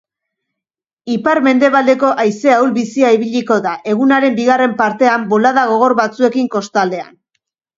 [1.15, 7.17] Ipar-mendebaldeko haize ahul-bizia ibiliko da, egunaren bigarren partean bolada gogor batzuekin kostaldean.